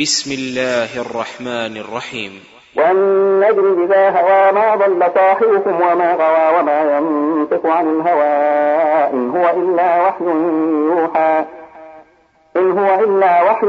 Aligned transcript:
بسم 0.00 0.32
الله 0.32 1.00
الرحمن 1.00 1.76
الرحيم. 1.76 2.30
والنجم 2.76 3.82
إذا 3.82 4.10
هوى 4.10 4.52
ما 4.52 4.74
ضل 4.74 5.10
صاحبكم 5.14 5.74
وما 5.74 6.12
غوى 6.12 6.58
وما 6.58 6.96
ينطق 6.96 7.66
عن 7.66 8.00
الهوى. 8.00 8.24
إن 9.12 9.30
هو 9.30 9.50
إلا 9.50 10.02
وحي 10.02 10.24
يوحى. 10.90 11.44
إن 12.56 12.78
هو 12.78 12.94
إلا 13.04 13.42
وحي 13.42 13.66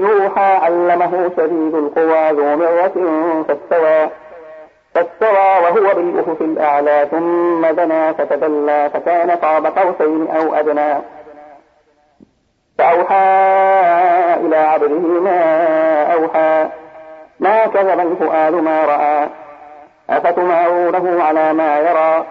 يوحى. 0.00 0.52
علمه 0.56 1.30
شديد 1.36 1.74
القوى 1.74 2.30
ذو 2.30 2.56
مرة 2.56 2.96
فاستوى. 3.48 4.08
فاستوى 4.94 5.48
وهو 5.64 5.94
بالأفق 5.94 6.42
الأعلى. 6.42 7.08
ثم 7.10 7.66
دنا 7.66 8.12
فتدلى. 8.12 8.90
فكان 8.94 9.30
قاب 9.30 9.66
قوسين 9.66 10.28
أو 10.28 10.54
أدنى. 10.54 11.02
فأوحى 12.78 13.27
كذب 17.78 18.00
الفؤاد 18.00 18.54
ما 18.54 18.84
رأى. 18.84 19.28
أفتمارونه 20.10 21.22
على 21.22 21.52
ما 21.52 21.78
يرى. 21.78 22.24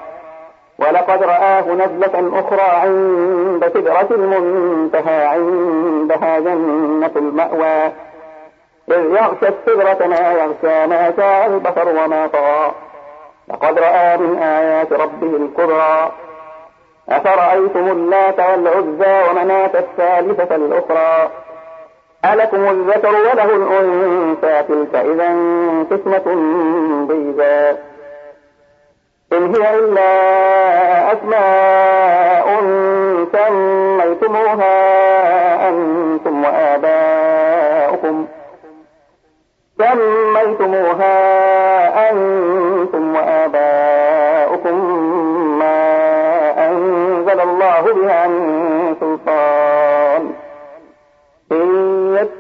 ولقد 0.80 1.24
رآه 1.24 1.62
نزلة 1.62 2.40
أخرى 2.40 2.62
عند 2.62 3.72
سدرة 3.74 4.08
المنتهى 4.12 5.26
عندها 5.26 6.40
جنة 6.40 7.12
المأوى. 7.16 7.92
إذ 8.90 9.06
يغشى 9.06 9.48
السدرة 9.48 10.08
ما 10.08 10.32
يغشى 10.32 10.88
ما 10.88 11.14
شاء 11.18 11.46
البصر 11.46 11.90
وما 11.90 12.28
طغى. 12.28 12.72
لقد 13.48 13.80
رأى 13.80 14.18
من 14.18 14.38
آيات 14.38 14.94
ربه 14.94 15.38
الكبرى. 15.38 16.12
أفرأيتم 17.10 17.92
اللات 17.92 18.40
والعزى 18.40 19.30
ومناة 19.30 19.72
الثالثة 19.76 20.56
الأخرى؟ 20.56 21.30
ألكم 22.26 22.70
الذكر 22.70 23.10
وله 23.10 23.56
الأنثى 23.56 24.64
تلك 24.68 24.96
إذا 24.96 25.30
قسمة 25.92 26.28
ضيزى. 27.08 27.78
إن 29.34 29.56
هي 29.56 29.76
إلا 29.76 30.10
أسماء 31.14 32.48
سميتموها 33.34 34.76
أنتم 35.70 36.46
وآباؤكم. 36.46 38.28
سميتموها 39.78 41.16
أنتم 42.10 42.57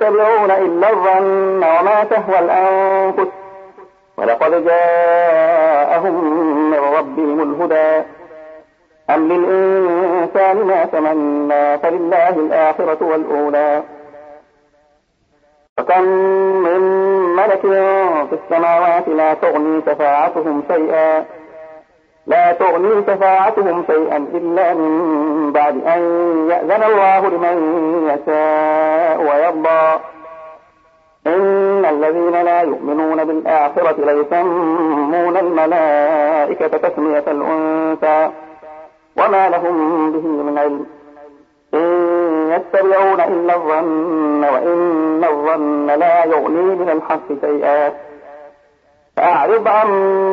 يتبعون 0.07 0.51
إلا 0.51 0.89
الظن 0.89 1.63
وما 1.63 2.03
تهوى 2.03 2.39
الأنفس. 2.39 3.31
ولقد 4.17 4.65
جاءهم 4.65 6.15
من 6.71 6.79
ربهم 6.97 7.41
الهدى. 7.41 8.05
أم 9.09 9.31
للإنسان 9.31 10.57
ما 10.57 10.85
تمنى 10.85 11.77
فلله 11.77 12.29
الآخرة 12.29 12.97
والأولى. 13.01 13.83
وكم 15.79 16.03
من 16.63 16.79
ملك 17.35 17.61
في 18.29 18.37
السماوات 18.43 19.07
لا 19.07 19.33
تغني 19.33 19.81
شفاعتهم 19.85 20.63
شيئا. 20.71 21.25
لا 22.27 22.51
تغني 22.51 23.03
شفاعتهم 23.07 23.83
شيئا 23.87 24.17
إلا 24.33 24.73
من 24.73 25.51
بعد 25.51 25.75
أن 25.75 25.99
يأذن 26.49 26.83
الله 26.83 27.19
لمن 27.19 27.57
يشاء. 28.09 28.96
ويرضى. 29.17 29.99
إن 31.27 31.85
الذين 31.85 32.41
لا 32.41 32.61
يؤمنون 32.61 33.23
بالآخرة 33.23 33.95
ليسمون 34.05 35.37
الملائكة 35.37 36.67
تسمية 36.67 37.23
الأنثى 37.27 38.29
وما 39.17 39.49
لهم 39.49 40.11
به 40.11 40.27
من 40.27 40.57
علم. 40.57 40.85
إن 41.73 42.51
يتبعون 42.51 43.21
إلا 43.21 43.55
الظن 43.55 44.43
وإن 44.43 45.23
الظن 45.23 45.87
لا 45.87 46.25
يغني 46.25 46.75
من 46.75 46.89
الحق 46.89 47.27
شيئا. 47.41 47.93
فأعرض 49.17 49.67
عن 49.67 49.87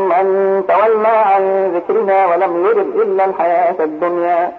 من 0.08 0.64
تولى 0.68 1.08
عن 1.08 1.72
ذكرنا 1.74 2.26
ولم 2.26 2.66
يرد 2.66 2.96
إلا 2.96 3.24
الحياة 3.24 3.84
الدنيا. 3.84 4.52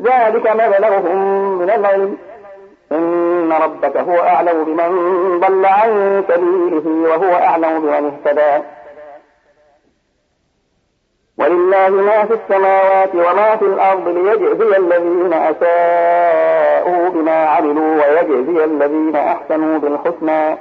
ذلك 0.00 0.50
مبلغهم 0.50 1.18
من 1.58 1.70
العلم. 1.70 2.16
إن 2.92 3.52
ربك 3.52 3.96
هو 3.96 4.20
أعلم 4.20 4.64
بمن 4.64 5.40
ضل 5.40 5.66
عن 5.66 6.24
سبيله 6.28 7.10
وهو 7.10 7.34
أعلم 7.34 7.80
بمن 7.80 8.12
اهتدى. 8.12 8.64
ولله 11.38 11.88
ما 11.88 12.24
في 12.24 12.34
السماوات 12.34 13.14
وما 13.14 13.56
في 13.56 13.64
الأرض 13.64 14.08
ليجزي 14.08 14.76
الذين 14.76 15.32
أساءوا 15.32 17.08
بما 17.08 17.46
عملوا 17.46 18.04
ويجزي 18.04 18.64
الذين 18.64 19.16
أحسنوا 19.16 19.78
بالحسنى. 19.78 20.58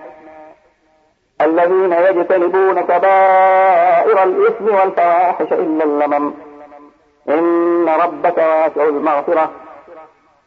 الذين 1.41 1.93
يجتنبون 1.93 2.81
كبائر 2.81 4.23
الإثم 4.23 4.75
والفواحش 4.75 5.53
إلا 5.53 5.83
اللمم. 5.83 6.33
إن 7.29 7.89
ربك 7.89 8.37
واسع 8.37 8.83
المغفرة. 8.83 9.51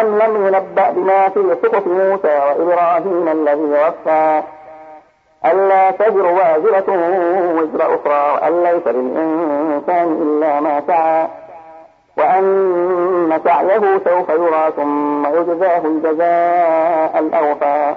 أم 0.00 0.18
لم 0.18 0.46
ينبأ 0.46 0.90
بما 0.90 1.28
في 1.28 1.56
صحف 1.62 1.86
موسى 1.86 2.38
وإبراهيم 2.38 3.28
الذي 3.28 3.62
وفى؟ 3.62 4.42
ألا 5.44 5.90
تزر 5.90 6.26
وازرة 6.26 6.84
وزر 7.56 7.94
أخرى 7.94 8.32
وأن 8.32 8.62
ليس 8.62 8.86
للإنسان 8.86 10.22
إلا 10.22 10.60
ما 10.60 10.82
سعى. 10.86 11.28
وأن 12.18 13.40
سعيه 13.44 13.98
سوف 14.04 14.28
يرى 14.28 14.72
ثم 14.76 15.26
يجزاه 15.26 15.78
الجزاء 15.84 17.18
الأوفى. 17.18 17.94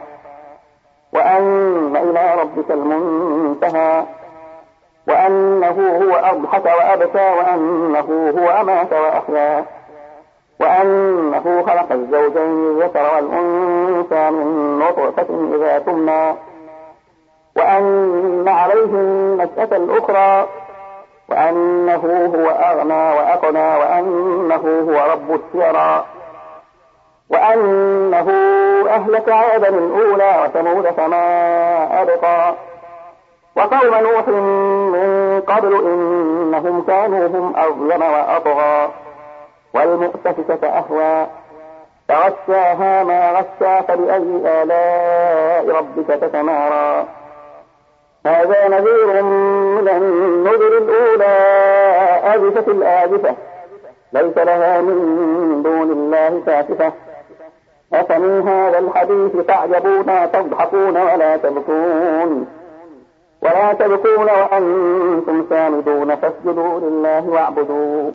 وأن 1.14 1.96
إلى 1.96 2.42
ربك 2.42 2.72
المنتهى. 2.72 4.04
وأنه 5.08 6.00
هو 6.04 6.16
أضحك 6.16 6.66
وأبكى 6.66 7.32
وأنه 7.38 8.34
هو 8.38 8.62
أمات 8.62 8.94
وأحيا. 8.94 9.66
وأنه 10.60 11.64
خلق 11.68 11.92
الزوجين 11.92 12.68
الذكر 12.72 13.16
والأنثى 13.16 14.32
من 14.32 14.80
نطفة 14.80 15.56
إذا 15.56 15.80
تمنى. 15.80 16.36
وأن 17.58 18.46
عليه 18.48 18.86
النشأة 18.86 19.78
الأخرى 19.78 20.48
وأنه 21.30 22.32
هو 22.36 22.50
أغنى 22.50 23.18
وأقنى 23.18 23.78
وأنه 23.78 24.84
هو 24.90 25.12
رب 25.12 25.40
الشعرى 25.42 26.06
وأنه 27.30 28.32
أهلك 28.90 29.30
عادا 29.30 29.70
الأولى 29.70 30.44
وثمود 30.44 30.86
فما 30.86 31.22
أبقى. 32.02 32.56
وقوم 33.56 33.96
نوح 33.96 34.28
من 34.28 35.42
قبل 35.48 35.74
إنهم 35.76 36.82
كانوا 36.82 37.28
هم 37.28 37.54
أظلم 37.56 38.02
وأطغى. 38.02 39.05
والمؤتفكة 39.76 40.68
أهوى. 40.68 41.28
فغشاها 42.10 43.04
ما 43.04 43.32
غشا 43.32 43.82
فبأي 43.82 44.62
آلاء 44.64 45.76
ربك 45.78 46.08
تتمارى 46.08 47.06
هذا 48.26 48.68
نذير 48.68 49.24
من 49.24 49.90
النذر 49.90 50.78
الأولى. 50.78 51.36
أزفة 52.24 52.72
الآزفة 52.72 53.36
ليس 54.14 54.38
لها 54.38 54.82
من 54.82 55.62
دون 55.64 55.92
الله 55.92 56.44
كاشفة 56.46 56.92
أفمن 57.94 58.48
هذا 58.48 58.80
الحديث 58.80 59.46
تعجبون 59.48 60.32
تضحكون 60.32 60.98
ولا 60.98 61.38
تبكون. 61.38 62.48
ولا 63.42 63.74
تبكون 63.74 64.30
وأنتم 64.30 65.46
سامدون. 65.50 66.16
فاسجدوا 66.16 66.80
لله 66.80 67.30
واعبدوا 67.30 68.12